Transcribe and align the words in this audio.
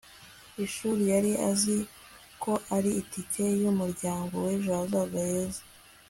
ishuri. 0.65 1.01
yari 1.13 1.31
azi 1.49 1.77
ko 2.43 2.53
ari 2.75 2.91
itike 3.01 3.43
yumuryango 3.61 4.33
wejo 4.45 4.69
hazaza 4.77 5.21
heza 5.31 5.61